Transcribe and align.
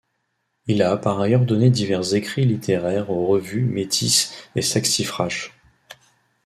Il 0.65 0.81
a 0.81 0.97
par 0.97 1.21
ailleurs 1.21 1.45
donné 1.45 1.69
divers 1.69 2.15
écrits 2.15 2.47
littéraires 2.47 3.11
aux 3.11 3.27
revues 3.27 3.61
Métis 3.65 4.33
et 4.55 4.63
Saxifrage. 4.63 5.51